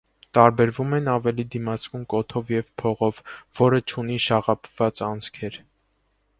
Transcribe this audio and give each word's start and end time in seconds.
Տարբերվում 0.35 0.95
ավելի 1.15 1.45
դիմացկուն 1.55 2.07
կոթով 2.15 2.49
և 2.55 2.73
փողով, 2.83 3.21
որը 3.61 3.85
չունի 3.85 4.19
շաղափված 4.29 5.07
անցքեր։ 5.13 5.63